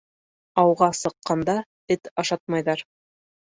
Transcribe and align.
Ауға 0.61 0.87
сыҡҡанда 0.99 1.55
эт 1.97 2.11
ашатмайҙар. 2.25 2.85